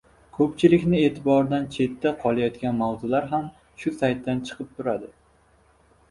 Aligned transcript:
Koʻpchilikni 0.35 0.99
eʼtiboridan 1.07 1.67
chetda 1.75 2.11
qolayotgan 2.23 2.79
mavzular 2.79 3.27
ham 3.33 3.45
shu 3.83 3.93
saytda 3.99 4.35
chiqib 4.51 4.73
turadi. 4.79 5.11